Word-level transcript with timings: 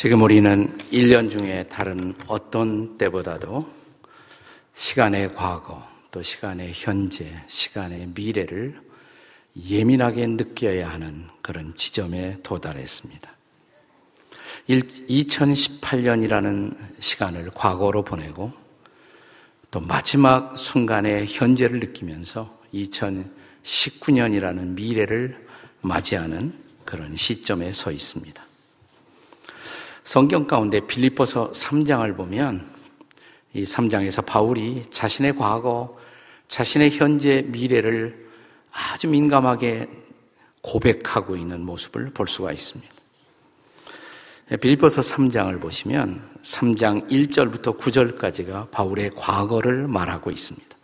지금 0.00 0.22
우리는 0.22 0.72
1년 0.92 1.30
중에 1.30 1.64
다른 1.64 2.14
어떤 2.26 2.96
때보다도 2.96 3.68
시간의 4.72 5.34
과거, 5.34 5.86
또 6.10 6.22
시간의 6.22 6.72
현재, 6.74 7.30
시간의 7.46 8.12
미래를 8.14 8.80
예민하게 9.54 10.26
느껴야 10.26 10.88
하는 10.88 11.26
그런 11.42 11.76
지점에 11.76 12.38
도달했습니다. 12.42 13.30
2018년이라는 14.70 16.74
시간을 16.98 17.50
과거로 17.54 18.02
보내고 18.02 18.54
또 19.70 19.80
마지막 19.80 20.56
순간의 20.56 21.26
현재를 21.28 21.78
느끼면서 21.78 22.48
2019년이라는 22.72 24.68
미래를 24.68 25.46
맞이하는 25.82 26.54
그런 26.86 27.16
시점에 27.16 27.74
서 27.74 27.92
있습니다. 27.92 28.49
성경 30.10 30.48
가운데 30.48 30.80
빌립보서 30.80 31.52
3장을 31.52 32.16
보면 32.16 32.68
이 33.52 33.62
3장에서 33.62 34.26
바울이 34.26 34.82
자신의 34.90 35.36
과거, 35.36 35.96
자신의 36.48 36.90
현재 36.90 37.44
미래를 37.46 38.28
아주 38.72 39.06
민감하게 39.06 39.88
고백하고 40.62 41.36
있는 41.36 41.64
모습을 41.64 42.10
볼 42.12 42.26
수가 42.26 42.50
있습니다. 42.50 42.92
빌립보서 44.60 45.00
3장을 45.00 45.60
보시면 45.60 46.28
3장 46.42 47.08
1절부터 47.08 47.78
9절까지가 47.78 48.72
바울의 48.72 49.12
과거를 49.14 49.86
말하고 49.86 50.32
있습니다. 50.32 50.76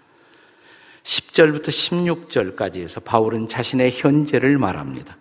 10절부터 1.02 1.66
16절까지 1.66 2.76
해서 2.76 3.00
바울은 3.00 3.48
자신의 3.48 3.90
현재를 3.90 4.56
말합니다. 4.56 5.18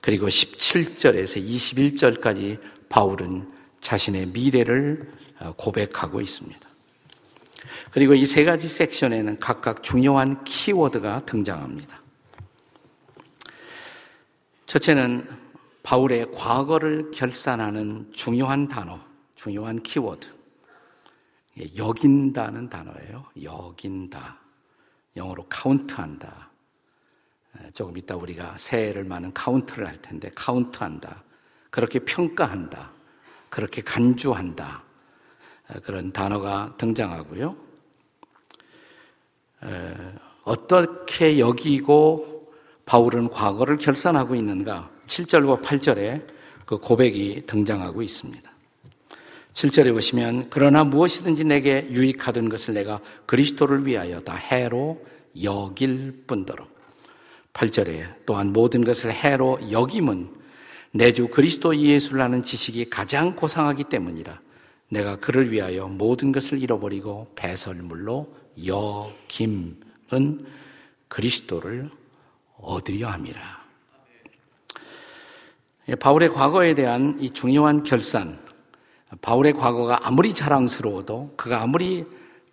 그리고 0.00 0.28
17절에서 0.28 1.44
21절까지 1.44 2.75
바울은 2.88 3.50
자신의 3.80 4.26
미래를 4.28 5.12
어, 5.40 5.52
고백하고 5.56 6.20
있습니다. 6.20 6.66
그리고 7.90 8.14
이 8.14 8.24
세 8.24 8.44
가지 8.44 8.68
섹션에는 8.68 9.38
각각 9.38 9.82
중요한 9.82 10.44
키워드가 10.44 11.24
등장합니다. 11.26 12.00
첫째는 14.66 15.28
바울의 15.82 16.32
과거를 16.32 17.12
결산하는 17.12 18.10
중요한 18.12 18.66
단어, 18.66 19.00
중요한 19.36 19.82
키워드. 19.82 20.28
예, 21.60 21.66
여긴다는 21.76 22.68
단어예요. 22.68 23.24
여긴다. 23.42 24.38
영어로 25.16 25.46
카운트한다. 25.48 26.50
조금 27.72 27.96
이따 27.96 28.14
우리가 28.16 28.56
새해를 28.58 29.04
많은 29.04 29.32
카운트를 29.32 29.86
할 29.86 29.96
텐데 30.02 30.30
카운트한다. 30.34 31.22
그렇게 31.70 31.98
평가한다. 32.00 32.90
그렇게 33.48 33.82
간주한다. 33.82 34.82
그런 35.84 36.12
단어가 36.12 36.74
등장하고요. 36.78 37.56
어떻게 40.44 41.38
여기고 41.38 42.52
바울은 42.84 43.28
과거를 43.28 43.78
결산하고 43.78 44.34
있는가? 44.34 44.90
7절과 45.08 45.62
8절에 45.62 46.26
그 46.64 46.78
고백이 46.78 47.44
등장하고 47.46 48.02
있습니다. 48.02 48.50
7절에 49.54 49.92
보시면 49.92 50.48
그러나 50.50 50.84
무엇이든지 50.84 51.44
내게 51.44 51.88
유익하던 51.90 52.48
것을 52.48 52.74
내가 52.74 53.00
그리스도를 53.24 53.86
위하여 53.86 54.20
다 54.20 54.34
해로 54.34 55.04
여길 55.42 56.24
뿐더러 56.26 56.66
8절에 57.54 58.26
또한 58.26 58.52
모든 58.52 58.84
것을 58.84 59.12
해로 59.12 59.58
여김은 59.70 60.28
내 60.96 61.12
주 61.12 61.28
그리스도 61.28 61.76
예수를 61.76 62.22
아는 62.22 62.42
지식이 62.42 62.88
가장 62.88 63.36
고상하기 63.36 63.84
때문이라 63.84 64.40
내가 64.88 65.16
그를 65.16 65.52
위하여 65.52 65.88
모든 65.88 66.32
것을 66.32 66.62
잃어버리고 66.62 67.32
배설물로 67.34 68.32
여김은 68.64 69.76
그리스도를 71.08 71.90
얻으려 72.58 73.08
함이라. 73.08 73.40
예, 75.88 75.94
바울의 75.94 76.30
과거에 76.30 76.74
대한 76.74 77.18
이 77.20 77.30
중요한 77.30 77.82
결산, 77.82 78.38
바울의 79.20 79.52
과거가 79.52 80.00
아무리 80.06 80.34
자랑스러워도 80.34 81.34
그가 81.36 81.60
아무리 81.62 82.06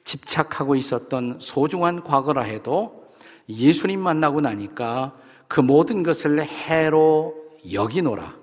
집착하고 0.04 0.76
있었던 0.76 1.38
소중한 1.40 2.04
과거라 2.04 2.42
해도 2.42 3.14
예수님 3.48 4.02
만나고 4.02 4.42
나니까 4.42 5.16
그 5.48 5.62
모든 5.62 6.04
것을 6.04 6.46
해로 6.46 7.42
여기노라 7.72 8.43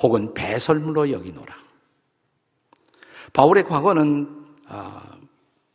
혹은 0.00 0.34
배설물로 0.34 1.10
여기노라. 1.10 1.54
바울의 3.32 3.64
과거는 3.64 4.44
아, 4.68 5.18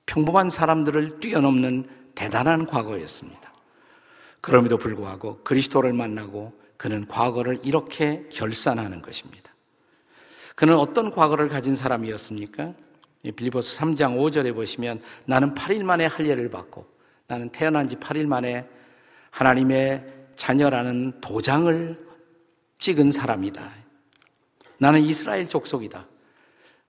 평범한 0.06 0.50
사람들을 0.50 1.20
뛰어넘는 1.20 1.88
대단한 2.16 2.66
과거였습니다. 2.66 3.54
그럼에도 4.42 4.78
불구하고 4.78 5.40
그리스도를 5.44 5.94
만나고 5.94 6.54
그는 6.78 7.08
과거를 7.08 7.60
이렇게 7.64 8.28
결산하는 8.32 9.02
것입니다. 9.02 9.54
그는 10.56 10.78
어떤 10.78 11.12
과거를 11.12 11.50
가진 11.50 11.76
사람이었습니까? 11.76 12.74
빌리보스 13.36 13.78
3장 13.78 14.18
5절에 14.18 14.54
보시면 14.54 15.02
나는 15.26 15.54
8일 15.54 15.84
만에 15.84 16.06
할례를 16.06 16.50
받고 16.50 16.86
나는 17.28 17.50
태어난 17.50 17.90
지 17.90 17.98
8일 17.98 18.26
만에 18.28 18.68
하나님의 19.32 20.06
자녀라는 20.38 21.20
도장을 21.22 21.98
찍은 22.80 23.12
사람이다. 23.12 23.62
나는 24.80 25.02
이스라엘 25.02 25.48
족속이다. 25.48 26.08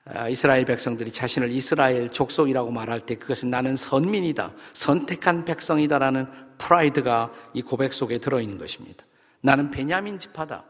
아, 0.06 0.28
이스라엘 0.28 0.64
백성들이 0.64 1.12
자신을 1.12 1.50
이스라엘 1.50 2.08
족속이라고 2.08 2.70
말할 2.70 3.00
때 3.00 3.16
그것은 3.16 3.50
나는 3.50 3.76
선민이다. 3.76 4.54
선택한 4.72 5.44
백성이다라는 5.44 6.26
프라이드가 6.58 7.32
이 7.52 7.62
고백 7.62 7.92
속에 7.92 8.18
들어있는 8.18 8.58
것입니다. 8.58 9.04
나는 9.40 9.70
베냐민 9.70 10.18
지파다. 10.18 10.64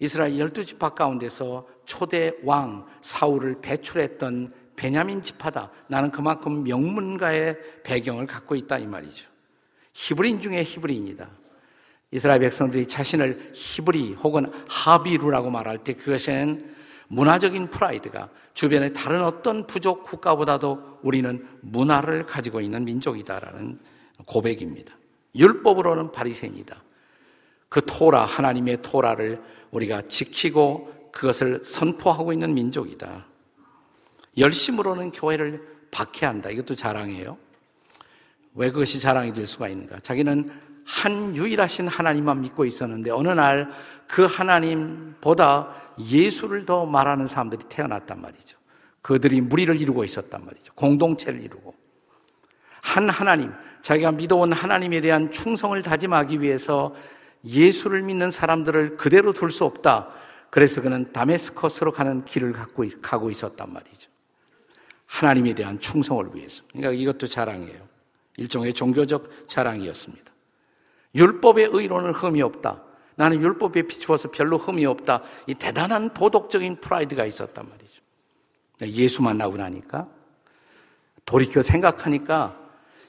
이스라엘 0.00 0.38
열두 0.38 0.64
지파 0.64 0.94
가운데서 0.94 1.66
초대 1.84 2.32
왕 2.44 2.86
사울을 3.02 3.60
배출했던 3.60 4.54
베냐민 4.76 5.22
지파다. 5.22 5.72
나는 5.88 6.10
그만큼 6.10 6.62
명문가의 6.62 7.58
배경을 7.82 8.26
갖고 8.26 8.54
있다 8.54 8.78
이 8.78 8.86
말이죠. 8.86 9.26
히브리인 9.92 10.40
중에 10.40 10.62
히브리인이다. 10.62 11.28
이스라엘 12.10 12.40
백성들이 12.40 12.86
자신을 12.86 13.50
히브리 13.54 14.14
혹은 14.14 14.46
하비루라고 14.68 15.50
말할 15.50 15.84
때 15.84 15.92
그것은 15.94 16.74
문화적인 17.08 17.70
프라이드가 17.70 18.30
주변의 18.54 18.92
다른 18.92 19.22
어떤 19.22 19.66
부족 19.66 20.02
국가보다도 20.02 20.98
우리는 21.02 21.46
문화를 21.60 22.26
가지고 22.26 22.60
있는 22.60 22.84
민족이다라는 22.84 23.78
고백입니다. 24.26 24.96
율법으로는 25.34 26.12
바리새인이다. 26.12 26.82
그 27.68 27.82
토라 27.86 28.24
하나님의 28.24 28.82
토라를 28.82 29.40
우리가 29.70 30.02
지키고 30.08 31.10
그것을 31.12 31.64
선포하고 31.64 32.32
있는 32.32 32.54
민족이다. 32.54 33.26
열심으로는 34.36 35.12
교회를 35.12 35.62
박해한다. 35.90 36.50
이것도 36.50 36.74
자랑이에요. 36.74 37.36
왜 38.54 38.70
그것이 38.70 39.00
자랑이 39.00 39.32
될 39.32 39.46
수가 39.46 39.68
있는가? 39.68 40.00
자기는 40.00 40.50
한 40.88 41.36
유일하신 41.36 41.88
하나님만 41.88 42.40
믿고 42.40 42.64
있었는데 42.64 43.10
어느 43.10 43.28
날 43.28 43.98
그 44.08 44.24
하나님보다 44.24 45.74
예수를 45.98 46.64
더 46.64 46.86
말하는 46.86 47.26
사람들이 47.26 47.64
태어났단 47.68 48.20
말이죠. 48.20 48.58
그들이 49.02 49.40
무리를 49.40 49.80
이루고 49.80 50.02
있었단 50.02 50.44
말이죠. 50.44 50.72
공동체를 50.74 51.42
이루고. 51.42 51.74
한 52.80 53.10
하나님, 53.10 53.52
자기가 53.82 54.12
믿어온 54.12 54.52
하나님에 54.52 55.00
대한 55.00 55.30
충성을 55.30 55.80
다짐하기 55.82 56.40
위해서 56.40 56.94
예수를 57.44 58.02
믿는 58.02 58.30
사람들을 58.30 58.96
그대로 58.96 59.32
둘 59.32 59.50
수 59.50 59.64
없다. 59.64 60.08
그래서 60.50 60.80
그는 60.80 61.12
다메스커스로 61.12 61.92
가는 61.92 62.24
길을 62.24 62.52
갖고 62.52 62.84
가고 63.02 63.30
있었단 63.30 63.72
말이죠. 63.72 64.10
하나님에 65.06 65.54
대한 65.54 65.78
충성을 65.78 66.24
위해서. 66.34 66.64
그러니까 66.72 66.92
이것도 66.92 67.26
자랑이에요. 67.26 67.86
일종의 68.38 68.72
종교적 68.72 69.48
자랑이었습니다. 69.48 70.32
율법의 71.14 71.70
의로는 71.72 72.12
흠이 72.12 72.42
없다. 72.42 72.82
나는 73.16 73.42
율법에 73.42 73.82
비추어서 73.82 74.30
별로 74.30 74.58
흠이 74.58 74.86
없다. 74.86 75.22
이 75.46 75.54
대단한 75.54 76.14
도덕적인 76.14 76.80
프라이드가 76.80 77.24
있었단 77.24 77.68
말이죠. 77.68 78.02
예수 78.96 79.22
만나고 79.22 79.56
나니까 79.56 80.08
돌이켜 81.24 81.62
생각하니까 81.62 82.56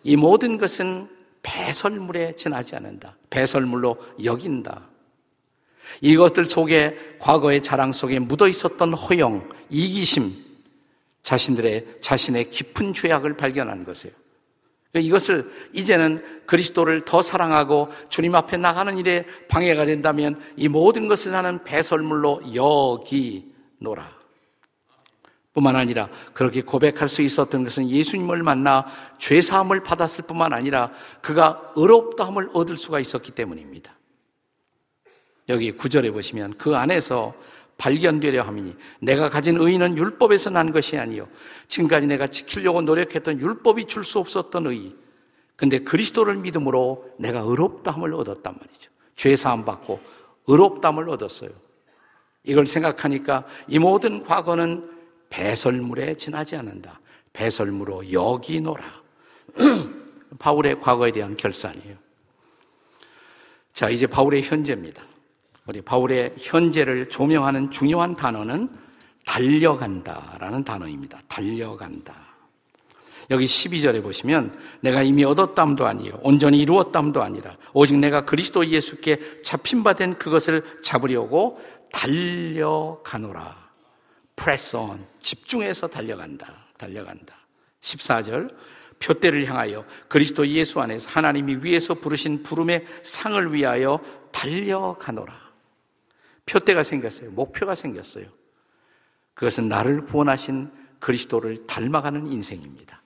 이 0.04 0.16
모든 0.16 0.58
것은 0.58 1.10
배설물에 1.42 2.36
지나지 2.36 2.76
않는다. 2.76 3.16
배설물로 3.30 3.98
여긴다. 4.24 4.90
이것들 6.02 6.46
속에 6.46 7.18
과거의 7.20 7.62
자랑 7.62 7.92
속에 7.92 8.20
묻어 8.20 8.48
있었던 8.48 8.94
허영, 8.94 9.50
이기심, 9.70 10.32
자신들의 11.24 11.98
자신의 12.02 12.50
깊은 12.50 12.94
죄악을 12.94 13.38
발견한 13.38 13.84
것이에요. 13.84 14.16
이것을 14.96 15.52
이제는 15.74 16.46
그리스도를 16.48 17.06
더 17.06 17.22
사랑하고 17.22 17.90
주님 18.10 18.34
앞에 18.34 18.58
나가는 18.58 18.98
일에 18.98 19.26
방해가 19.48 19.86
된다면 19.86 20.42
이 20.56 20.68
모든 20.68 21.08
것을 21.08 21.32
나는 21.32 21.64
배설물로 21.64 22.56
여기는 22.56 23.54
노라. 23.80 24.20
뿐만 25.54 25.76
아니라 25.76 26.10
그렇게 26.34 26.62
고백할 26.62 27.08
수 27.08 27.22
있었던 27.22 27.64
것은 27.64 27.90
예수님을 27.90 28.44
만나 28.44 28.86
죄 29.18 29.42
사함을 29.42 29.84
받았을 29.84 30.26
뿐만 30.26 30.54
아니라 30.54 30.92
그가 31.22 31.72
의롭다함을 31.76 32.52
얻을 32.54 32.78
수가 32.78 33.00
있었기 33.00 33.32
때문입니다. 33.32 33.96
여기 35.50 35.72
구절에 35.72 36.12
보시면 36.12 36.58
그 36.58 36.76
안에서 36.76 37.34
발견되려 37.80 38.44
함이니 38.44 38.76
내가 39.00 39.30
가진 39.30 39.58
의는 39.58 39.98
율법에서 39.98 40.52
난 40.52 40.72
것이 40.72 40.98
아니요 40.98 41.28
지금까지 41.70 42.06
내가 42.06 42.28
지키려고 42.28 42.82
노력했던 42.82 43.40
율법이 43.42 43.86
줄 43.86 44.04
수 44.04 44.20
없었던 44.20 44.68
의 44.68 44.96
근데 45.56 45.80
그리스도를 45.80 46.38
믿음으로 46.38 47.10
내가 47.18 47.40
의롭다함을 47.40 48.14
얻었단 48.14 48.56
말이죠. 48.58 48.92
죄 49.16 49.36
사함 49.36 49.66
받고 49.66 50.00
의롭다함을 50.48 51.10
얻었어요. 51.10 51.50
이걸 52.44 52.66
생각하니까 52.66 53.46
이 53.68 53.78
모든 53.78 54.24
과거는 54.24 54.90
배설물에 55.30 56.16
지나지 56.16 56.56
않는다. 56.56 57.02
배설물로 57.34 58.12
여기노라. 58.12 58.84
바울의 60.40 60.80
과거에 60.80 61.12
대한 61.12 61.36
결산이에요. 61.36 61.98
자, 63.74 63.90
이제 63.90 64.08
바울의 64.08 64.42
현재입니다. 64.44 65.04
우리 65.70 65.82
바울의 65.84 66.34
현재를 66.40 67.10
조명하는 67.10 67.70
중요한 67.70 68.16
단어는 68.16 68.70
달려간다라는 69.28 70.64
단어입니다. 70.64 71.22
달려간다. 71.28 72.16
여기 73.30 73.46
12절에 73.46 74.02
보시면 74.02 74.60
내가 74.82 75.04
이미 75.04 75.24
얻었담도 75.24 75.86
아니요 75.86 76.14
온전히 76.24 76.58
이루었담도 76.62 77.22
아니라 77.22 77.56
오직 77.74 77.98
내가 78.00 78.26
그리스도 78.26 78.66
예수께 78.66 79.44
잡힌 79.44 79.84
바 79.84 79.94
된 79.94 80.18
그것을 80.18 80.64
잡으려고 80.84 81.62
달려가노라. 81.92 83.56
press 84.36 84.76
on. 84.76 85.06
집중해서 85.22 85.86
달려간다. 85.86 86.52
달려간다. 86.80 87.36
14절. 87.82 88.56
표대를 88.98 89.46
향하여 89.46 89.86
그리스도 90.08 90.48
예수 90.48 90.82
안에서 90.82 91.12
하나님이 91.12 91.58
위에서 91.62 91.94
부르신 91.94 92.42
부름의 92.42 92.88
상을 93.04 93.54
위하여 93.54 94.00
달려가노라. 94.32 95.49
표대가 96.50 96.84
생겼어요. 96.84 97.32
목표가 97.32 97.76
생겼어요. 97.76 98.26
그것은 99.34 99.70
나를 99.70 100.04
구원하신 100.06 100.72
그리스도를 101.00 101.68
닮아가는 101.68 102.28
인생입니다. 102.28 103.02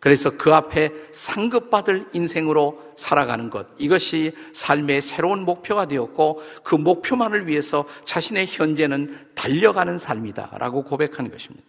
그래서 0.00 0.36
그 0.36 0.52
앞에 0.52 0.92
상급받을 1.12 2.10
인생으로 2.12 2.92
살아가는 2.94 3.48
것. 3.48 3.68
이것이 3.78 4.34
삶의 4.52 5.00
새로운 5.00 5.46
목표가 5.46 5.86
되었고 5.86 6.42
그 6.62 6.74
목표만을 6.74 7.46
위해서 7.46 7.86
자신의 8.04 8.46
현재는 8.46 9.30
달려가는 9.34 9.96
삶이다. 9.96 10.58
라고 10.58 10.84
고백한 10.84 11.30
것입니다. 11.30 11.66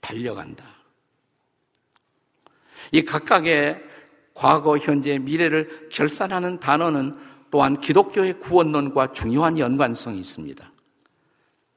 달려간다. 0.00 0.66
이 2.90 3.02
각각의 3.06 3.82
과거, 4.34 4.76
현재, 4.76 5.18
미래를 5.18 5.88
결산하는 5.90 6.60
단어는 6.60 7.14
또한 7.52 7.78
기독교의 7.78 8.40
구원론과 8.40 9.12
중요한 9.12 9.58
연관성이 9.58 10.18
있습니다. 10.18 10.72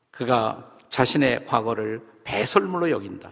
그가 0.10 0.72
자신의 0.88 1.46
과거를 1.46 2.02
배설물로 2.24 2.90
여긴다. 2.92 3.30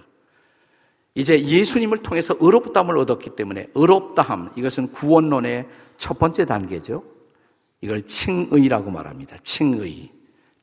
이제 1.16 1.42
예수님을 1.42 2.04
통해서 2.04 2.36
의롭다함을 2.38 2.98
얻었기 2.98 3.38
때문에 3.38 3.70
의롭다함 3.74 4.52
이것은 4.58 4.92
구원론의 4.92 5.70
첫 5.96 6.20
번째 6.20 6.44
단계죠. 6.46 7.06
이걸 7.80 8.06
칭의라고 8.06 8.92
말합니다. 8.92 9.38
칭의, 9.46 10.12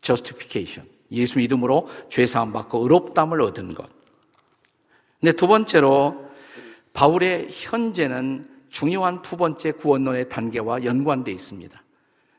justification. 0.03 0.87
예수 1.13 1.39
믿음으로 1.39 1.89
죄 2.11 2.27
사함 2.27 2.53
받고 2.53 2.83
의롭다함을 2.83 3.41
얻은 3.41 3.73
것. 3.73 3.89
근데 5.19 5.33
두 5.33 5.47
번째로 5.47 6.27
바울의 6.93 7.49
현재는 7.51 8.50
중요한 8.71 9.21
두 9.23 9.37
번째 9.37 9.73
구원론의 9.73 10.29
단계와 10.29 10.85
연관되어 10.85 11.35
있습니다. 11.35 11.83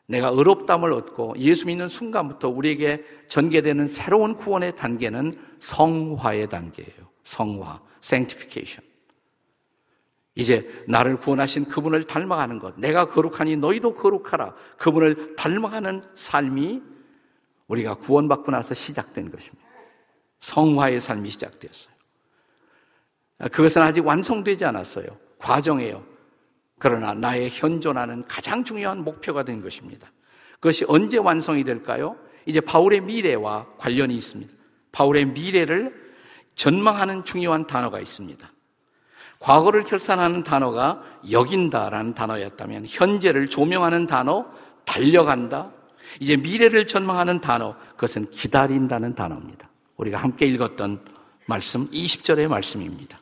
내가 0.08 0.30
의롭담을 0.30 0.92
얻고 0.92 1.36
예수 1.38 1.68
믿는 1.68 1.88
순간부터 1.88 2.50
우리에게 2.50 3.06
전개되는 3.28 3.88
새로운 3.88 4.36
구원의 4.36 4.76
단계는 4.76 5.34
성화의 5.60 6.50
단계예요. 6.50 7.10
성화. 7.24 7.80
sanctification. 8.04 8.90
이제 10.36 10.68
나를 10.88 11.18
구원하신 11.18 11.66
그분을 11.66 12.04
닮아가는 12.04 12.60
것. 12.60 12.80
내가 12.80 13.08
거룩하니 13.08 13.58
너희도 13.58 13.94
거룩하라. 13.94 14.54
그분을 14.78 15.36
닮아가는 15.36 16.04
삶이 16.16 16.82
우리가 17.68 17.96
구원받고 17.96 18.52
나서 18.52 18.74
시작된 18.74 19.30
것입니다. 19.30 19.68
성화의 20.40 21.00
삶이 21.00 21.30
시작되었어요. 21.30 21.94
그것은 23.52 23.82
아직 23.82 24.06
완성되지 24.06 24.66
않았어요. 24.66 25.06
과정이에요. 25.38 26.04
그러나 26.82 27.14
나의 27.14 27.50
현존하는 27.52 28.24
가장 28.28 28.64
중요한 28.64 29.04
목표가 29.04 29.44
된 29.44 29.62
것입니다. 29.62 30.12
그것이 30.56 30.84
언제 30.88 31.20
완성이 31.20 31.64
될까요? 31.64 32.16
이제 32.48 32.60
바울의 32.60 33.02
미래와 33.02 33.68
관련이 33.78 34.16
있습니다. 34.16 34.52
바울의 34.92 35.26
미래를 35.28 35.94
전망하는 36.56 37.24
중요한 37.24 37.68
단어가 37.68 38.00
있습니다. 38.00 38.52
과거를 39.38 39.84
결산하는 39.84 40.44
단어가 40.44 41.04
여긴다라는 41.32 42.16
단어였다면 42.16 42.86
현재를 42.88 43.48
조명하는 43.48 44.08
단어 44.08 44.48
달려간다. 44.84 45.72
이제 46.20 46.36
미래를 46.36 46.88
전망하는 46.88 47.42
단어 47.42 47.76
그것은 47.92 48.32
기다린다는 48.32 49.14
단어입니다. 49.14 49.70
우리가 49.98 50.18
함께 50.18 50.48
읽었던 50.48 51.00
말씀 51.46 51.88
20절의 51.92 52.48
말씀입니다. 52.48 53.21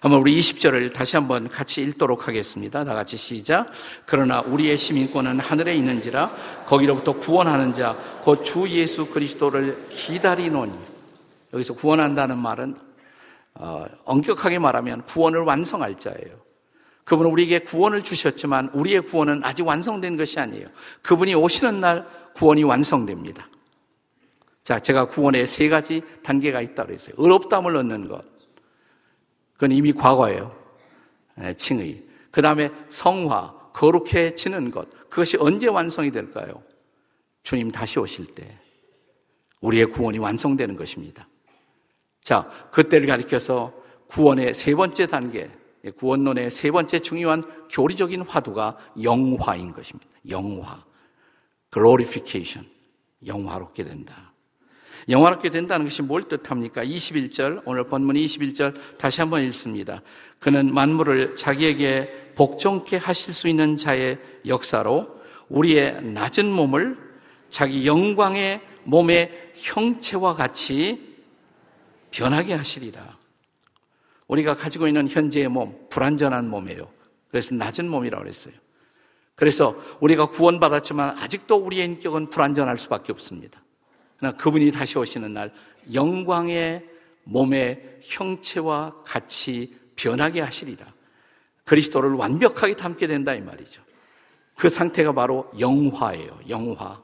한번 0.00 0.20
우리 0.22 0.38
20절을 0.38 0.94
다시 0.94 1.16
한번 1.16 1.46
같이 1.48 1.82
읽도록 1.82 2.26
하겠습니다. 2.26 2.84
다 2.84 2.94
같이 2.94 3.18
시작. 3.18 3.66
그러나 4.06 4.40
우리의 4.40 4.78
시민권은 4.78 5.40
하늘에 5.40 5.74
있는지라 5.76 6.30
거기로부터 6.66 7.12
구원하는 7.12 7.74
자 7.74 7.94
곧 8.24 8.42
주 8.42 8.66
예수 8.70 9.06
그리스도를 9.06 9.88
기다리노니 9.90 10.72
여기서 11.52 11.74
구원한다는 11.74 12.38
말은 12.38 12.76
어, 13.54 13.84
엄격하게 14.04 14.58
말하면 14.58 15.02
구원을 15.02 15.40
완성할 15.40 15.98
자예요. 15.98 16.40
그분은 17.04 17.30
우리에게 17.32 17.58
구원을 17.58 18.02
주셨지만 18.02 18.70
우리의 18.72 19.02
구원은 19.02 19.42
아직 19.44 19.66
완성된 19.66 20.16
것이 20.16 20.40
아니에요. 20.40 20.68
그분이 21.02 21.34
오시는 21.34 21.80
날 21.80 22.06
구원이 22.34 22.62
완성됩니다. 22.62 23.48
자, 24.64 24.78
제가 24.78 25.08
구원의 25.08 25.46
세 25.46 25.68
가지 25.68 26.02
단계가 26.22 26.62
있다고 26.62 26.92
했어요. 26.92 27.14
의롭담을 27.18 27.76
얻는 27.76 28.08
것. 28.08 28.29
그건 29.60 29.72
이미 29.72 29.92
과거예요. 29.92 30.56
네, 31.34 31.54
칭의. 31.54 32.02
그 32.30 32.40
다음에 32.40 32.70
성화, 32.88 33.72
거룩해지는 33.74 34.70
것. 34.70 34.88
그것이 35.10 35.36
언제 35.38 35.66
완성이 35.66 36.10
될까요? 36.10 36.62
주님 37.42 37.70
다시 37.70 37.98
오실 37.98 38.34
때 38.34 38.56
우리의 39.60 39.90
구원이 39.90 40.16
완성되는 40.16 40.76
것입니다. 40.76 41.28
자, 42.24 42.50
그때를 42.70 43.06
가리켜서 43.06 43.74
구원의 44.06 44.54
세 44.54 44.74
번째 44.74 45.06
단계, 45.06 45.50
구원론의 45.98 46.50
세 46.50 46.70
번째 46.70 46.98
중요한 47.00 47.44
교리적인 47.68 48.22
화두가 48.22 48.78
영화인 49.02 49.74
것입니다. 49.74 50.10
영화. 50.30 50.82
glorification. 51.70 52.66
영화롭게 53.26 53.84
된다. 53.84 54.29
영화롭게 55.08 55.50
된다는 55.50 55.86
것이 55.86 56.02
뭘 56.02 56.24
뜻합니까? 56.24 56.84
21절, 56.84 57.62
오늘 57.64 57.84
본문 57.84 58.16
21절 58.16 58.74
다시 58.98 59.20
한번 59.20 59.42
읽습니다. 59.44 60.02
그는 60.38 60.72
만물을 60.72 61.36
자기에게 61.36 62.32
복종케 62.34 62.96
하실 62.96 63.34
수 63.34 63.48
있는 63.48 63.76
자의 63.76 64.18
역사로 64.46 65.20
우리의 65.48 66.02
낮은 66.02 66.50
몸을 66.50 66.96
자기 67.50 67.86
영광의 67.86 68.60
몸의 68.84 69.52
형체와 69.54 70.34
같이 70.34 71.16
변하게 72.10 72.54
하시리라. 72.54 73.18
우리가 74.28 74.54
가지고 74.56 74.86
있는 74.86 75.08
현재의 75.08 75.48
몸, 75.48 75.76
불완전한 75.90 76.48
몸이에요. 76.48 76.88
그래서 77.30 77.54
낮은 77.54 77.88
몸이라고 77.88 78.22
그랬어요. 78.22 78.54
그래서 79.34 79.74
우리가 80.00 80.26
구원받았지만 80.26 81.18
아직도 81.18 81.56
우리의 81.56 81.86
인격은 81.86 82.30
불완전할 82.30 82.78
수밖에 82.78 83.12
없습니다. 83.12 83.59
그러나 84.20 84.36
그분이 84.36 84.70
다시 84.70 84.98
오시는 84.98 85.32
날 85.32 85.50
영광의 85.92 86.84
몸의 87.24 87.98
형체와 88.02 89.02
같이 89.02 89.74
변하게 89.96 90.42
하시리라. 90.42 90.86
그리스도를 91.64 92.12
완벽하게 92.12 92.74
담게 92.74 93.06
된다 93.06 93.34
이 93.34 93.40
말이죠. 93.40 93.82
그 94.56 94.68
상태가 94.68 95.12
바로 95.12 95.50
영화예요. 95.58 96.38
영화. 96.50 97.00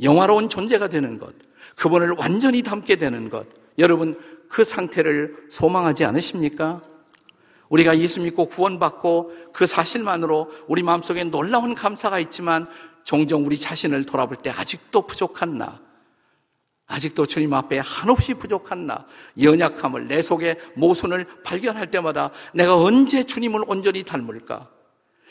영화로운 0.00 0.48
존재가 0.48 0.88
되는 0.88 1.18
것. 1.18 1.34
그분을 1.74 2.14
완전히 2.16 2.62
담게 2.62 2.96
되는 2.96 3.28
것. 3.28 3.46
여러분 3.78 4.18
그 4.48 4.62
상태를 4.62 5.46
소망하지 5.50 6.04
않으십니까? 6.04 6.80
우리가 7.70 7.98
예수 7.98 8.20
믿고 8.20 8.46
구원받고 8.46 9.32
그 9.52 9.66
사실만으로 9.66 10.52
우리 10.68 10.84
마음속에 10.84 11.24
놀라운 11.24 11.74
감사가 11.74 12.20
있지만 12.20 12.68
종종 13.02 13.44
우리 13.46 13.58
자신을 13.58 14.06
돌아볼 14.06 14.36
때 14.36 14.50
아직도 14.50 15.08
부족한 15.08 15.58
나. 15.58 15.80
아직도 16.86 17.26
주님 17.26 17.54
앞에 17.54 17.78
한없이 17.78 18.34
부족한 18.34 18.86
나, 18.86 19.06
연약함을 19.40 20.08
내 20.08 20.20
속에 20.20 20.58
모순을 20.74 21.26
발견할 21.42 21.90
때마다 21.90 22.30
내가 22.52 22.76
언제 22.76 23.22
주님을 23.22 23.62
온전히 23.66 24.02
닮을까? 24.02 24.70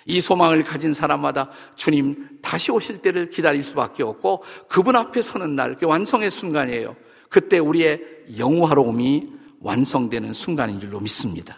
이 0.06 0.20
소망을 0.20 0.64
가진 0.64 0.94
사람마다 0.94 1.50
주님 1.76 2.40
다시 2.42 2.72
오실 2.72 3.02
때를 3.02 3.30
기다릴 3.30 3.64
수밖에 3.64 4.04
없고 4.04 4.44
그분 4.68 4.96
앞에 4.96 5.22
서는 5.22 5.56
날, 5.56 5.78
그 5.78 5.86
완성의 5.86 6.32
순간이에요. 6.32 6.96
그때 7.30 7.60
우리의 7.60 8.02
영화로움이 8.38 9.28
완성되는 9.62 10.34
순간인 10.34 10.80
줄로 10.80 11.00
믿습니다. 11.00 11.56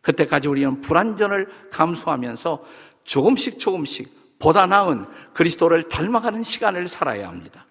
그때까지 0.00 0.48
우리는 0.48 0.80
불안전을 0.80 1.48
감수하면서 1.70 2.64
조금씩 3.04 3.58
조금씩 3.58 4.38
보다 4.38 4.66
나은 4.66 5.06
그리스도를 5.32 5.84
닮아가는 5.84 6.42
시간을 6.42 6.88
살아야 6.88 7.28
합니다. 7.28 7.66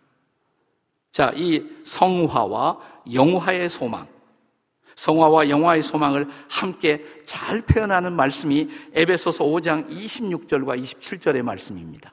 자, 1.15 1.31
이 1.33 1.63
성화와 1.85 2.77
영화의 3.13 3.69
소망. 3.69 4.05
성화와 4.97 5.47
영화의 5.47 5.81
소망을 5.81 6.27
함께 6.49 7.05
잘 7.25 7.61
표현하는 7.61 8.11
말씀이 8.11 8.67
에베소서 8.93 9.45
5장 9.45 9.89
26절과 9.89 10.77
27절의 10.83 11.41
말씀입니다. 11.41 12.11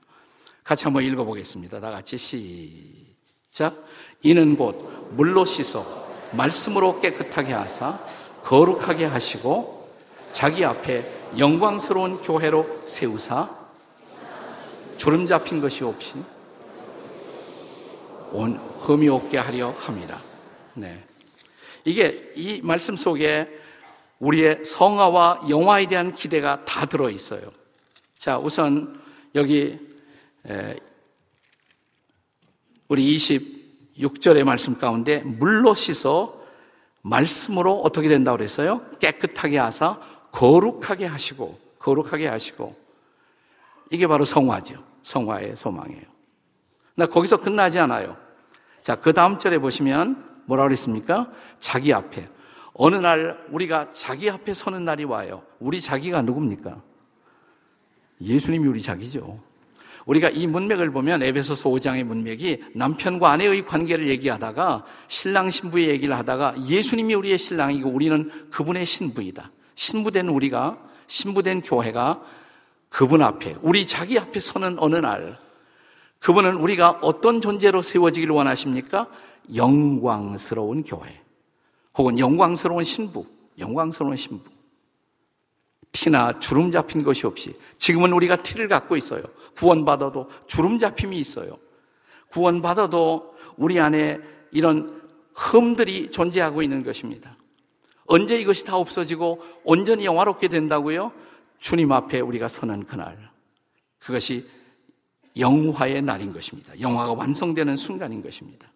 같이 0.62 0.84
한번 0.84 1.02
읽어보겠습니다. 1.02 1.80
다 1.80 1.90
같이 1.90 2.16
시작. 2.16 3.74
이는 4.22 4.54
곧 4.54 5.10
물로 5.16 5.44
씻어 5.46 5.84
말씀으로 6.30 7.00
깨끗하게 7.00 7.54
하사 7.54 7.98
거룩하게 8.44 9.06
하시고 9.06 9.96
자기 10.30 10.64
앞에 10.64 11.12
영광스러운 11.36 12.18
교회로 12.18 12.82
세우사 12.84 13.50
주름 14.96 15.26
잡힌 15.26 15.60
것이 15.60 15.82
없이 15.82 16.14
온 18.32 18.56
흠이 18.78 19.08
없게 19.08 19.38
하려 19.38 19.70
합니다. 19.70 20.20
네. 20.74 20.98
이게 21.84 22.32
이 22.36 22.60
말씀 22.62 22.96
속에 22.96 23.60
우리의 24.18 24.64
성화와 24.64 25.46
영화에 25.48 25.86
대한 25.86 26.14
기대가 26.14 26.64
다 26.64 26.86
들어 26.86 27.10
있어요. 27.10 27.42
자, 28.18 28.38
우선 28.38 29.00
여기 29.34 29.78
우리 32.88 33.16
26절의 33.16 34.44
말씀 34.44 34.78
가운데 34.78 35.18
물로 35.24 35.74
씻어 35.74 36.40
말씀으로 37.02 37.80
어떻게 37.80 38.08
된다고 38.08 38.36
그랬어요? 38.36 38.86
깨끗하게 39.00 39.58
하사 39.58 39.98
거룩하게 40.30 41.06
하시고 41.06 41.58
거룩하게 41.80 42.28
하시고 42.28 42.76
이게 43.90 44.06
바로 44.06 44.24
성화죠. 44.24 44.82
성화의 45.02 45.56
소망이에요. 45.56 46.04
나 46.94 47.06
거기서 47.06 47.38
끝나지 47.38 47.78
않아요. 47.80 48.16
자, 48.82 48.96
그 48.96 49.12
다음 49.12 49.38
절에 49.38 49.58
보시면 49.58 50.24
뭐라 50.46 50.64
그랬습니까? 50.64 51.30
자기 51.60 51.92
앞에. 51.92 52.28
어느 52.74 52.96
날 52.96 53.38
우리가 53.50 53.90
자기 53.94 54.30
앞에 54.30 54.54
서는 54.54 54.84
날이 54.84 55.04
와요. 55.04 55.42
우리 55.60 55.80
자기가 55.80 56.22
누굽니까? 56.22 56.82
예수님이 58.20 58.66
우리 58.68 58.82
자기죠. 58.82 59.40
우리가 60.06 60.30
이 60.30 60.46
문맥을 60.46 60.90
보면 60.90 61.22
에베소서 61.22 61.70
5장의 61.70 62.04
문맥이 62.04 62.62
남편과 62.74 63.30
아내의 63.30 63.64
관계를 63.64 64.08
얘기하다가 64.08 64.84
신랑 65.06 65.50
신부의 65.50 65.88
얘기를 65.90 66.16
하다가 66.16 66.54
예수님이 66.66 67.14
우리의 67.14 67.38
신랑이고 67.38 67.88
우리는 67.88 68.30
그분의 68.50 68.84
신부이다. 68.84 69.50
신부된 69.74 70.28
우리가 70.28 70.78
신부된 71.06 71.62
교회가 71.62 72.20
그분 72.88 73.22
앞에 73.22 73.56
우리 73.62 73.86
자기 73.86 74.18
앞에 74.18 74.40
서는 74.40 74.76
어느 74.78 74.96
날 74.96 75.38
그분은 76.22 76.56
우리가 76.56 77.00
어떤 77.02 77.40
존재로 77.40 77.82
세워지기를 77.82 78.32
원하십니까? 78.34 79.08
영광스러운 79.54 80.84
교회. 80.84 81.20
혹은 81.98 82.18
영광스러운 82.18 82.84
신부. 82.84 83.26
영광스러운 83.58 84.16
신부. 84.16 84.48
티나 85.90 86.38
주름 86.38 86.70
잡힌 86.70 87.02
것이 87.02 87.26
없이 87.26 87.54
지금은 87.78 88.12
우리가 88.12 88.36
티를 88.36 88.68
갖고 88.68 88.96
있어요. 88.96 89.22
구원받아도 89.56 90.30
주름 90.46 90.78
잡힘이 90.78 91.18
있어요. 91.18 91.58
구원받아도 92.30 93.34
우리 93.56 93.78
안에 93.78 94.18
이런 94.52 95.02
흠들이 95.34 96.10
존재하고 96.10 96.62
있는 96.62 96.84
것입니다. 96.84 97.36
언제 98.06 98.38
이것이 98.38 98.64
다 98.64 98.76
없어지고 98.76 99.44
온전히 99.64 100.04
영화롭게 100.04 100.48
된다고요? 100.48 101.12
주님 101.58 101.92
앞에 101.92 102.20
우리가 102.20 102.48
서는 102.48 102.84
그날. 102.84 103.30
그것이 103.98 104.46
영화의 105.36 106.02
날인 106.02 106.32
것입니다. 106.32 106.78
영화가 106.80 107.12
완성되는 107.14 107.76
순간인 107.76 108.22
것입니다. 108.22 108.68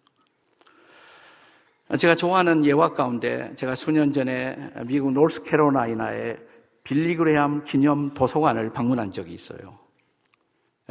제가 1.97 2.15
좋아하는 2.15 2.65
예화 2.65 2.93
가운데 2.93 3.53
제가 3.55 3.75
수년 3.75 4.11
전에 4.11 4.57
미국 4.85 5.13
노스캐로라이나의 5.13 6.37
빌리그레암 6.83 7.63
기념 7.63 8.13
도서관을 8.13 8.73
방문한 8.73 9.11
적이 9.11 9.33
있어요. 9.33 9.79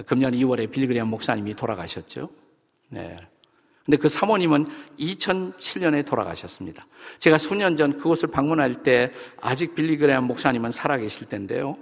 금년 0.06 0.32
2월에 0.32 0.70
빌리그레암 0.70 1.08
목사님이 1.08 1.54
돌아가셨죠. 1.54 2.28
네. 2.90 3.16
근데 3.84 3.98
그 3.98 4.08
사모님은 4.08 4.66
2007년에 4.98 6.04
돌아가셨습니다. 6.04 6.86
제가 7.18 7.38
수년 7.38 7.76
전 7.76 7.98
그곳을 7.98 8.30
방문할 8.30 8.82
때 8.82 9.12
아직 9.40 9.74
빌리그레암 9.74 10.24
목사님은 10.24 10.72
살아계실 10.72 11.28
텐데요. 11.28 11.76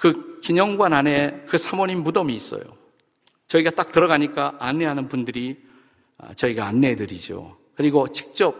그 0.00 0.40
기념관 0.40 0.94
안에 0.94 1.44
그 1.46 1.58
사모님 1.58 2.02
무덤이 2.02 2.34
있어요. 2.34 2.62
저희가 3.48 3.70
딱 3.70 3.92
들어가니까 3.92 4.56
안내하는 4.58 5.08
분들이 5.08 5.62
아, 6.16 6.32
저희가 6.32 6.64
안내해드리죠. 6.64 7.58
그리고 7.74 8.08
직접 8.08 8.56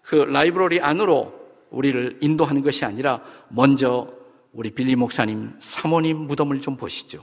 그 0.00 0.14
라이브러리 0.14 0.80
안으로 0.80 1.38
우리를 1.68 2.18
인도하는 2.22 2.62
것이 2.62 2.86
아니라 2.86 3.22
먼저 3.48 4.10
우리 4.52 4.70
빌리 4.70 4.96
목사님 4.96 5.52
사모님 5.60 6.16
무덤을 6.26 6.62
좀 6.62 6.78
보시죠. 6.78 7.22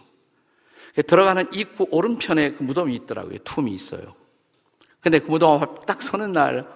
들어가는 1.07 1.47
입구 1.51 1.87
오른편에 1.89 2.53
그 2.53 2.61
무덤이 2.61 2.93
있더라고요. 2.93 3.39
툼이 3.39 3.73
있어요. 3.73 4.13
근데 4.99 5.17
그 5.17 5.31
무덤 5.31 5.63
앞에 5.63 5.85
딱 5.87 6.03
서는 6.03 6.31
날 6.31 6.67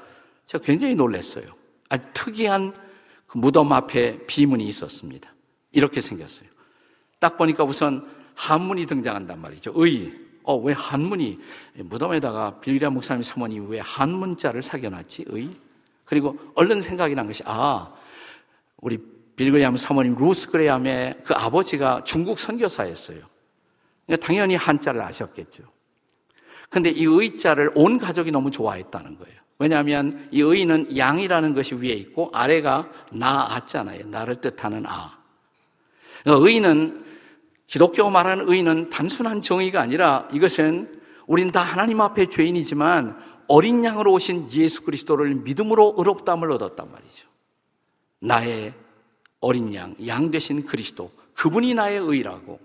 제가 0.48 0.64
굉장히 0.64 0.96
놀랐어요. 0.96 1.46
아주 1.90 2.04
특이한 2.14 2.74
그 3.28 3.38
무덤 3.38 3.72
앞에 3.72 4.26
비문이 4.26 4.66
있었습니다. 4.66 5.32
이렇게 5.72 6.02
생겼어요. 6.02 6.50
딱 7.22 7.38
보니까 7.38 7.64
우선 7.64 8.10
한문이 8.34 8.88
등장한단 8.88 9.40
말이죠. 9.40 9.74
의. 9.76 10.12
어, 10.44 10.58
왜 10.58 10.74
한문이 10.74 11.40
무덤에다가 11.76 12.60
빌리아 12.60 12.90
목사님 12.90 13.22
사모님이 13.22 13.68
왜 13.68 13.80
한문자를 13.80 14.64
사겨놨지? 14.64 15.26
의. 15.28 15.56
그리고 16.04 16.36
얼른 16.56 16.82
생각이 16.82 17.14
난 17.14 17.28
것이 17.28 17.44
아, 17.46 17.94
우리 18.78 18.98
빌그레암 19.36 19.78
사모님 19.78 20.16
루스 20.16 20.50
그레암의 20.50 21.22
그 21.24 21.36
아버지가 21.36 22.04
중국 22.04 22.40
선교사였어요. 22.40 23.20
그러니까 24.08 24.26
당연히 24.26 24.56
한자를 24.56 25.00
아셨겠죠. 25.02 25.64
근데 26.72 26.90
이 26.90 27.04
의자를 27.06 27.72
온 27.76 28.00
가족이 28.00 28.32
너무 28.32 28.50
좋아했다는 28.50 29.20
거예요. 29.20 29.40
왜냐하면 29.60 30.28
이 30.32 30.42
의는 30.42 30.98
양이라는 30.98 31.54
것이 31.54 31.76
위에 31.76 31.92
있고 31.92 32.32
아래가 32.34 32.90
나, 33.12 33.54
아잖아요. 33.54 34.08
나를 34.08 34.42
뜻하는 34.42 34.86
아. 34.88 35.20
그러니까 36.24 36.48
의는 36.48 37.11
기독교 37.72 38.10
말하는 38.10 38.50
의는 38.50 38.90
단순한 38.90 39.42
정의가 39.42 39.80
아니라 39.80 40.28
이것은 40.34 41.00
우린 41.26 41.54
다 41.54 41.62
하나님 41.62 42.02
앞에 42.02 42.26
죄인이지만 42.26 43.18
어린 43.48 43.86
양으로 43.86 44.12
오신 44.12 44.52
예수 44.52 44.84
그리스도를 44.84 45.36
믿음으로 45.36 45.96
의롭다함을 45.98 46.52
얻었단 46.52 46.92
말이죠. 46.92 47.30
나의 48.20 48.74
어린 49.40 49.74
양, 49.74 49.96
양 50.06 50.32
되신 50.32 50.66
그리스도, 50.66 51.12
그분이 51.34 51.74
나의 51.74 52.00
의라고. 52.00 52.60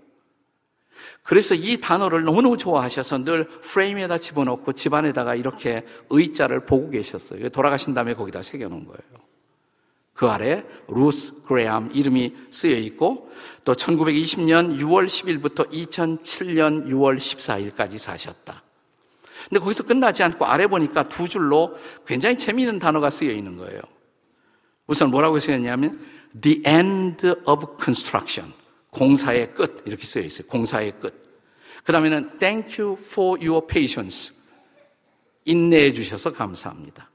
그래서 1.23 1.55
이 1.55 1.79
단어를 1.79 2.25
너무너무 2.25 2.57
좋아하셔서 2.57 3.23
늘 3.23 3.45
프레임에다 3.45 4.17
집어넣고 4.17 4.73
집안에다가 4.73 5.35
이렇게 5.35 5.85
의자를 6.09 6.65
보고 6.65 6.89
계셨어요. 6.89 7.47
돌아가신 7.47 7.93
다음에 7.93 8.13
거기다 8.13 8.41
새겨놓은 8.41 8.83
거예요. 8.83 9.26
그 10.17 10.27
아래 10.27 10.63
루스 10.87 11.43
그레암 11.45 11.91
이름이 11.93 12.35
쓰여 12.49 12.75
있고 12.75 13.31
또 13.63 13.73
1920년 13.73 14.79
6월 14.79 15.05
10일부터 15.05 15.69
2007년 15.69 16.87
6월 16.87 17.17
14일까지 17.17 17.99
사셨다. 17.99 18.63
근데 19.47 19.59
거기서 19.59 19.83
끝나지 19.83 20.23
않고 20.23 20.43
아래 20.45 20.65
보니까 20.65 21.07
두 21.07 21.27
줄로 21.27 21.77
굉장히 22.07 22.39
재미있는 22.39 22.79
단어가 22.79 23.11
쓰여 23.11 23.31
있는 23.31 23.57
거예요. 23.57 23.79
우선 24.87 25.11
뭐라고 25.11 25.37
쓰였냐면 25.37 26.03
the 26.41 26.63
end 26.65 27.27
of 27.45 27.77
construction. 27.79 28.51
공사의 28.89 29.53
끝 29.53 29.83
이렇게 29.85 30.03
쓰여 30.03 30.23
있어요. 30.23 30.47
공사의 30.47 30.93
끝. 30.99 31.13
그 31.83 31.91
다음에는 31.91 32.39
thank 32.39 32.83
you 32.83 32.97
for 33.03 33.39
your 33.39 33.67
patience. 33.67 34.33
인내해 35.45 35.93
주셔서 35.93 36.33
감사합니다. 36.33 37.07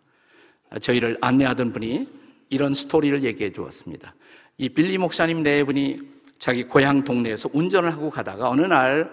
저희를 0.80 1.18
안내하던 1.20 1.72
분이 1.72 2.21
이런 2.52 2.74
스토리를 2.74 3.24
얘기해 3.24 3.50
주었습니다. 3.50 4.14
이 4.58 4.68
빌리 4.68 4.98
목사님 4.98 5.42
네 5.42 5.64
분이 5.64 6.00
자기 6.38 6.64
고향 6.64 7.02
동네에서 7.02 7.48
운전을 7.52 7.90
하고 7.90 8.10
가다가 8.10 8.50
어느 8.50 8.60
날 8.60 9.10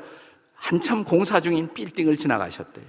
한참 0.54 1.06
공사 1.06 1.40
중인 1.40 1.74
빌딩을 1.74 2.18
지나가셨대요. 2.18 2.86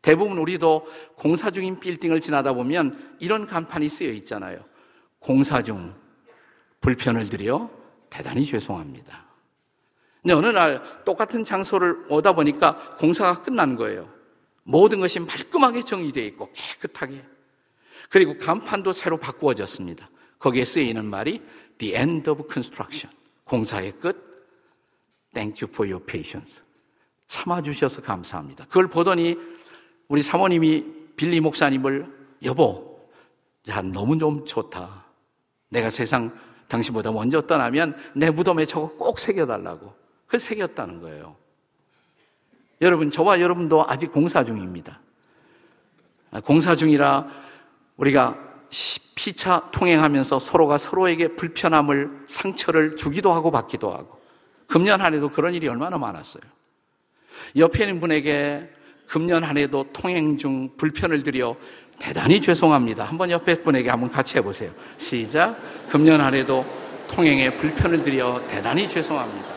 대부분 0.00 0.38
우리도 0.38 0.86
공사 1.14 1.50
중인 1.50 1.78
빌딩을 1.78 2.22
지나다 2.22 2.54
보면 2.54 3.16
이런 3.18 3.46
간판이 3.46 3.88
쓰여 3.90 4.10
있잖아요. 4.12 4.64
공사 5.18 5.62
중 5.62 5.94
불편을 6.80 7.28
드려 7.28 7.68
대단히 8.08 8.46
죄송합니다. 8.46 9.26
근데 10.22 10.32
어느 10.32 10.46
날 10.46 10.82
똑같은 11.04 11.44
장소를 11.44 12.06
오다 12.08 12.32
보니까 12.32 12.96
공사가 12.98 13.42
끝난 13.42 13.76
거예요. 13.76 14.08
모든 14.62 15.00
것이 15.00 15.20
말끔하게 15.20 15.82
정리되어 15.82 16.24
있고 16.24 16.50
깨끗하게. 16.54 17.35
그리고 18.10 18.36
간판도 18.38 18.92
새로 18.92 19.18
바꾸어졌습니다. 19.18 20.08
거기에 20.38 20.64
쓰여 20.64 20.84
있는 20.84 21.04
말이 21.04 21.42
The 21.78 21.94
end 21.94 22.30
of 22.30 22.44
construction. 22.50 23.14
공사의 23.44 23.92
끝. 23.92 24.26
Thank 25.34 25.62
you 25.62 25.72
for 25.72 25.90
your 25.90 26.04
patience. 26.04 26.62
참아주셔서 27.28 28.02
감사합니다. 28.02 28.64
그걸 28.66 28.88
보더니 28.88 29.36
우리 30.08 30.22
사모님이 30.22 30.84
빌리 31.16 31.40
목사님을 31.40 32.06
여보, 32.44 33.00
야, 33.68 33.82
너무 33.82 34.16
좀 34.18 34.44
좋다. 34.44 35.04
내가 35.68 35.90
세상 35.90 36.38
당신보다 36.68 37.12
먼저 37.12 37.40
떠나면 37.42 37.96
내 38.14 38.30
무덤에 38.30 38.66
저거 38.66 38.94
꼭 38.96 39.18
새겨달라고. 39.18 39.94
그걸 40.26 40.40
새겼다는 40.40 41.00
거예요. 41.00 41.36
여러분, 42.80 43.10
저와 43.10 43.40
여러분도 43.40 43.86
아직 43.88 44.12
공사 44.12 44.44
중입니다. 44.44 45.00
아, 46.30 46.40
공사 46.40 46.76
중이라 46.76 47.45
우리가 47.96 48.36
피차 49.14 49.70
통행하면서 49.72 50.38
서로가 50.38 50.78
서로에게 50.78 51.36
불편함을, 51.36 52.24
상처를 52.28 52.96
주기도 52.96 53.32
하고 53.32 53.50
받기도 53.50 53.92
하고. 53.92 54.20
금년 54.66 55.00
한 55.00 55.14
해도 55.14 55.30
그런 55.30 55.54
일이 55.54 55.68
얼마나 55.68 55.96
많았어요. 55.98 56.42
옆에 57.56 57.84
있는 57.84 58.00
분에게 58.00 58.70
금년 59.06 59.44
한 59.44 59.56
해도 59.56 59.84
통행 59.92 60.36
중 60.36 60.76
불편을 60.76 61.22
드려 61.22 61.56
대단히 61.98 62.40
죄송합니다. 62.40 63.04
한번 63.04 63.30
옆에 63.30 63.62
분에게 63.62 63.88
한번 63.88 64.10
같이 64.10 64.36
해보세요. 64.36 64.72
시작. 64.96 65.56
금년 65.88 66.20
한 66.20 66.34
해도 66.34 66.66
통행에 67.08 67.56
불편을 67.56 68.02
드려 68.02 68.42
대단히 68.48 68.88
죄송합니다. 68.88 69.48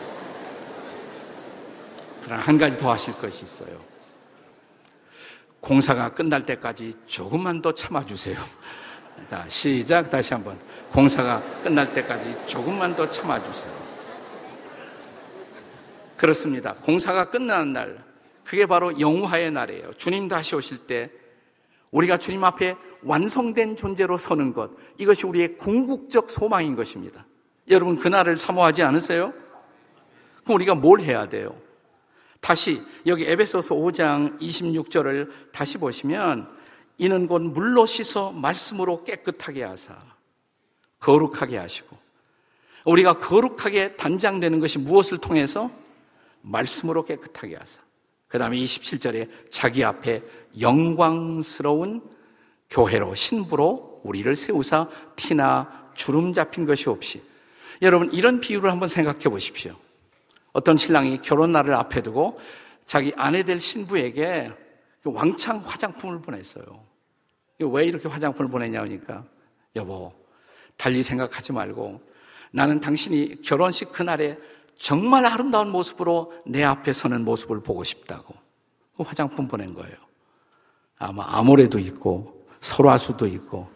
그러나 2.22 2.42
한 2.42 2.58
가지 2.58 2.78
더 2.78 2.90
하실 2.90 3.12
것이 3.14 3.42
있어요. 3.42 3.89
공사가 5.60 6.12
끝날 6.12 6.46
때까지 6.46 6.94
조금만 7.06 7.60
더 7.60 7.72
참아주세요. 7.72 8.36
자, 9.28 9.44
시작. 9.48 10.10
다시 10.10 10.32
한번. 10.32 10.58
공사가 10.90 11.42
끝날 11.62 11.92
때까지 11.92 12.46
조금만 12.46 12.96
더 12.96 13.08
참아주세요. 13.08 13.90
그렇습니다. 16.16 16.74
공사가 16.74 17.30
끝나는 17.30 17.72
날, 17.72 18.04
그게 18.44 18.66
바로 18.66 18.98
영화의 19.00 19.50
날이에요. 19.50 19.92
주님 19.94 20.28
다시 20.28 20.54
오실 20.54 20.86
때 20.86 21.10
우리가 21.90 22.18
주님 22.18 22.44
앞에 22.44 22.76
완성된 23.02 23.76
존재로 23.76 24.18
서는 24.18 24.52
것, 24.52 24.70
이것이 24.98 25.26
우리의 25.26 25.56
궁극적 25.56 26.30
소망인 26.30 26.76
것입니다. 26.76 27.24
여러분, 27.68 27.96
그날을 27.96 28.36
사모하지 28.36 28.82
않으세요? 28.82 29.32
그럼 30.44 30.56
우리가 30.56 30.74
뭘 30.74 31.00
해야 31.00 31.28
돼요? 31.28 31.54
다시 32.40 32.82
여기 33.06 33.24
에베소서 33.24 33.74
5장 33.74 34.40
26절을 34.40 35.30
다시 35.52 35.78
보시면 35.78 36.48
이는 36.98 37.26
곧 37.26 37.40
물로 37.42 37.86
씻어 37.86 38.32
말씀으로 38.32 39.04
깨끗하게 39.04 39.62
하사 39.64 39.96
거룩하게 41.00 41.58
하시고 41.58 41.96
우리가 42.84 43.18
거룩하게 43.18 43.96
단장되는 43.96 44.60
것이 44.60 44.78
무엇을 44.78 45.18
통해서 45.18 45.70
말씀으로 46.42 47.04
깨끗하게 47.04 47.56
하사. 47.56 47.78
그 48.28 48.38
다음에 48.38 48.56
27절에 48.56 49.28
자기 49.50 49.84
앞에 49.84 50.22
영광스러운 50.60 52.02
교회로, 52.70 53.14
신부로 53.14 54.00
우리를 54.04 54.34
세우사 54.36 54.88
티나 55.16 55.90
주름 55.94 56.32
잡힌 56.32 56.64
것이 56.64 56.88
없이. 56.88 57.20
여러분, 57.82 58.10
이런 58.12 58.40
비유를 58.40 58.70
한번 58.70 58.88
생각해 58.88 59.24
보십시오. 59.24 59.74
어떤 60.52 60.76
신랑이 60.76 61.20
결혼 61.22 61.52
날을 61.52 61.74
앞에 61.74 62.02
두고 62.02 62.38
자기 62.86 63.12
아내 63.16 63.42
될 63.42 63.60
신부에게 63.60 64.50
왕창 65.04 65.58
화장품을 65.58 66.20
보냈어요. 66.20 66.64
왜 67.60 67.84
이렇게 67.84 68.08
화장품을 68.08 68.50
보냈냐 68.50 68.80
하니까, 68.80 69.24
여보, 69.76 70.12
달리 70.76 71.02
생각하지 71.02 71.52
말고 71.52 72.00
나는 72.52 72.80
당신이 72.80 73.42
결혼식 73.42 73.92
그날에 73.92 74.36
정말 74.74 75.26
아름다운 75.26 75.70
모습으로 75.70 76.32
내 76.46 76.64
앞에 76.64 76.92
서는 76.92 77.24
모습을 77.24 77.62
보고 77.62 77.84
싶다고 77.84 78.34
그 78.96 79.02
화장품 79.02 79.46
보낸 79.46 79.74
거예요. 79.74 79.96
아마 80.98 81.24
아모레도 81.38 81.78
있고 81.78 82.46
소라수도 82.60 83.26
있고 83.26 83.68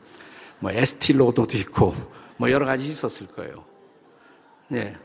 뭐 0.61 0.71
에스틸로도도 0.71 1.57
있고 1.59 1.95
뭐 2.37 2.51
여러 2.51 2.65
가지 2.65 2.89
있었을 2.89 3.29
거예요. 3.29 3.65
네. 4.69 4.97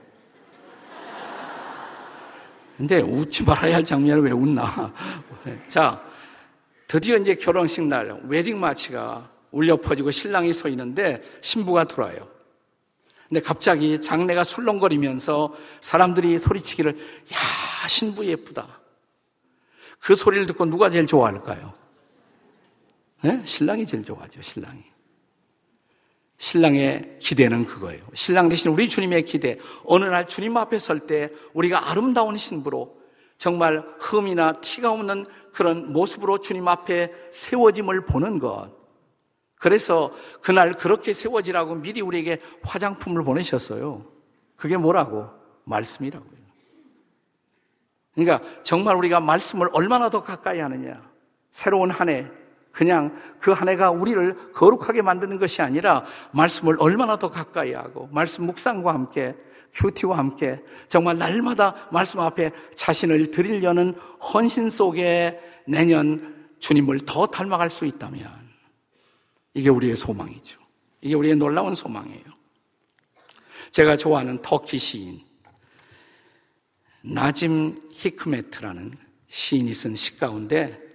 근데 2.80 3.02
웃지 3.02 3.44
말아야 3.44 3.76
할 3.76 3.84
장면을 3.84 4.24
왜 4.24 4.32
웃나? 4.32 4.94
자, 5.68 6.02
드디어 6.88 7.18
이제 7.18 7.36
결혼식 7.36 7.84
날 7.84 8.22
웨딩 8.24 8.58
마치가 8.58 9.30
울려 9.52 9.76
퍼지고 9.76 10.12
신랑이 10.12 10.54
서 10.54 10.70
있는데 10.70 11.22
신부가 11.42 11.84
들어와요. 11.84 12.26
근데 13.28 13.42
갑자기 13.42 14.02
장례가 14.02 14.46
술렁거리면서 14.46 15.54
사람들이 15.82 16.40
소리치기를 16.40 16.94
야 16.94 17.88
신부 17.90 18.26
예쁘다. 18.26 18.80
그 20.00 20.16
소리를 20.16 20.48
듣고 20.48 20.64
누가 20.64 20.90
제일 20.90 21.06
좋아할까요? 21.06 21.74
네? 23.24 23.42
신랑이 23.44 23.86
제일 23.88 24.06
좋아하죠. 24.06 24.42
신랑이. 24.42 24.86
신랑의 26.40 27.18
기대는 27.20 27.66
그거예요. 27.66 28.02
신랑 28.14 28.48
대신 28.48 28.72
우리 28.72 28.88
주님의 28.88 29.26
기대. 29.26 29.58
어느 29.84 30.06
날 30.06 30.26
주님 30.26 30.56
앞에 30.56 30.80
설 30.80 31.02
때 31.02 31.30
우리가 31.54 31.92
아름다운 31.92 32.38
신부로 32.38 32.98
정말 33.38 33.84
흠이나 34.00 34.62
티가 34.62 34.92
없는 34.92 35.26
그런 35.54 35.92
모습으로 35.92 36.38
주님 36.40 36.68
앞에 36.68 37.12
세워짐을 37.32 38.06
보는 38.06 38.40
것. 38.40 38.72
그래서 39.56 40.14
그날 40.42 40.72
그렇게 40.72 41.12
세워지라고 41.12 41.76
미리 41.76 42.00
우리에게 42.00 42.40
화장품을 42.64 43.24
보내셨어요. 43.24 44.06
그게 44.56 44.78
뭐라고? 44.78 45.30
말씀이라고요. 45.66 46.40
그러니까 48.16 48.42
정말 48.64 48.96
우리가 48.96 49.20
말씀을 49.20 49.70
얼마나 49.74 50.10
더 50.10 50.24
가까이 50.24 50.60
하느냐. 50.60 51.02
새로운 51.52 51.92
한 51.92 52.08
해, 52.08 52.28
그냥 52.80 53.14
그 53.42 53.52
한 53.52 53.68
해가 53.68 53.92
우리를 53.92 54.54
거룩하게 54.54 55.02
만드는 55.02 55.38
것이 55.38 55.62
아니라 55.62 56.06
말씀을 56.32 56.78
얼마나 56.80 57.18
더 57.18 57.30
가까이 57.30 57.74
하고 57.74 58.08
말씀 58.14 58.46
묵상과 58.46 58.94
함께 58.94 59.36
큐티와 59.74 60.18
함께 60.18 60.64
정말 60.88 61.18
날마다 61.18 61.90
말씀 61.92 62.22
앞에 62.22 62.52
자신을 62.78 63.32
드리려는 63.32 63.94
헌신 64.34 64.70
속에 64.70 65.42
내년 65.68 66.50
주님을 66.60 67.02
더 67.06 67.28
닮아갈 67.28 67.70
수 67.70 67.86
있다면 67.86 68.24
이게 69.54 69.68
우리의 69.68 69.98
소망이죠. 69.98 70.58
이게 71.02 71.16
우리의 71.16 71.36
놀라운 71.36 71.76
소망이에요. 71.76 72.24
제가 73.72 73.98
좋아하는 73.98 74.42
터키 74.42 74.80
시인 74.80 75.20
나짐 77.02 77.90
히크메트라는 77.92 78.94
시인이 79.28 79.74
쓴 79.74 79.96
시 79.98 80.18
가운데 80.18 80.89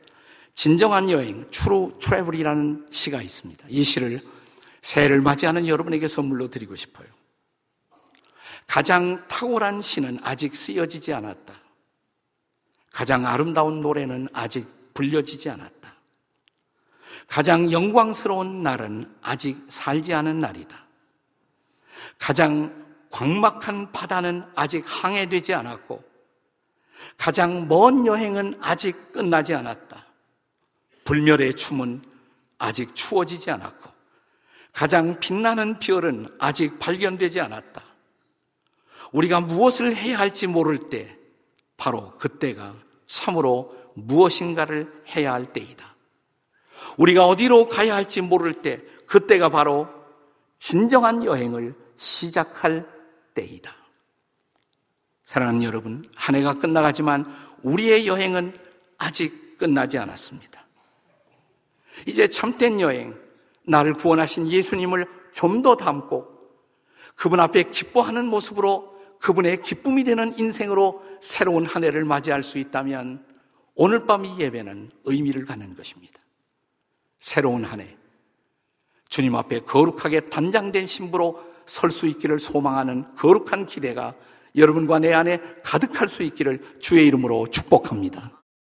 진정한 0.54 1.10
여행, 1.10 1.48
True 1.50 1.98
Travel이라는 2.00 2.86
시가 2.90 3.20
있습니다. 3.20 3.66
이 3.68 3.82
시를 3.82 4.20
새해를 4.82 5.20
맞이하는 5.20 5.66
여러분에게 5.66 6.06
선물로 6.06 6.48
드리고 6.48 6.76
싶어요. 6.76 7.08
가장 8.66 9.26
탁월한 9.28 9.82
시는 9.82 10.18
아직 10.22 10.54
쓰여지지 10.56 11.12
않았다. 11.12 11.54
가장 12.92 13.26
아름다운 13.26 13.80
노래는 13.80 14.28
아직 14.32 14.68
불려지지 14.94 15.50
않았다. 15.50 15.94
가장 17.26 17.72
영광스러운 17.72 18.62
날은 18.62 19.12
아직 19.20 19.64
살지 19.68 20.14
않은 20.14 20.40
날이다. 20.40 20.86
가장 22.18 22.84
광막한 23.10 23.92
바다는 23.92 24.44
아직 24.54 24.84
항해되지 24.86 25.54
않았고, 25.54 26.04
가장 27.16 27.66
먼 27.68 28.06
여행은 28.06 28.58
아직 28.60 29.12
끝나지 29.12 29.54
않았다. 29.54 30.03
불멸의 31.04 31.54
춤은 31.54 32.02
아직 32.58 32.94
추워지지 32.94 33.50
않았고, 33.50 33.90
가장 34.72 35.20
빛나는 35.20 35.78
별은 35.78 36.34
아직 36.38 36.78
발견되지 36.78 37.40
않았다. 37.40 37.82
우리가 39.12 39.40
무엇을 39.40 39.94
해야 39.94 40.18
할지 40.18 40.46
모를 40.46 40.88
때, 40.90 41.16
바로 41.76 42.16
그때가 42.18 42.74
참으로 43.06 43.76
무엇인가를 43.94 45.04
해야 45.14 45.32
할 45.32 45.52
때이다. 45.52 45.94
우리가 46.96 47.26
어디로 47.26 47.68
가야 47.68 47.94
할지 47.94 48.20
모를 48.20 48.62
때 48.62 48.82
그때가 49.06 49.48
바로 49.48 49.88
진정한 50.58 51.24
여행을 51.24 51.74
시작할 51.96 52.90
때이다. 53.34 53.74
사랑하는 55.24 55.62
여러분, 55.62 56.04
한 56.14 56.34
해가 56.34 56.54
끝나가지만 56.54 57.24
우리의 57.62 58.06
여행은 58.06 58.58
아직 58.98 59.58
끝나지 59.58 59.98
않았습니다. 59.98 60.53
이제 62.06 62.28
참된 62.28 62.80
여행, 62.80 63.14
나를 63.66 63.94
구원하신 63.94 64.50
예수님을 64.50 65.06
좀더 65.32 65.76
닮고 65.76 66.28
그분 67.16 67.40
앞에 67.40 67.64
기뻐하는 67.64 68.26
모습으로 68.26 68.94
그분의 69.20 69.62
기쁨이 69.62 70.04
되는 70.04 70.38
인생으로 70.38 71.02
새로운 71.20 71.64
한 71.64 71.82
해를 71.84 72.04
맞이할 72.04 72.42
수 72.42 72.58
있다면 72.58 73.24
오늘 73.74 74.06
밤 74.06 74.24
이 74.24 74.38
예배는 74.38 74.90
의미를 75.04 75.46
갖는 75.46 75.74
것입니다. 75.74 76.20
새로운 77.18 77.64
한 77.64 77.80
해, 77.80 77.96
주님 79.08 79.34
앞에 79.34 79.60
거룩하게 79.60 80.26
단장된 80.26 80.86
신부로 80.86 81.42
설 81.66 81.90
수 81.90 82.06
있기를 82.06 82.38
소망하는 82.38 83.04
거룩한 83.16 83.64
기대가 83.66 84.14
여러분과 84.54 84.98
내 84.98 85.12
안에 85.14 85.40
가득할 85.62 86.06
수 86.06 86.22
있기를 86.22 86.78
주의 86.78 87.06
이름으로 87.06 87.48
축복합니다. 87.48 88.33